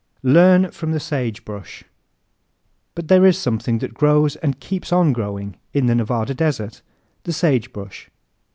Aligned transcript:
Learn 0.23 0.71
From 0.71 0.93
the 0.93 0.99
Sagebrush¶ 0.99 1.83
But 2.95 3.07
there 3.07 3.23
is 3.23 3.37
something 3.37 3.77
that 3.77 3.93
grows 3.93 4.35
and 4.37 4.59
keeps 4.59 4.91
on 4.91 5.13
growing 5.13 5.57
in 5.73 5.85
the 5.85 5.93
Nevada 5.93 6.33
desert 6.33 6.81
the 7.21 7.31
sagebrush. 7.33 8.09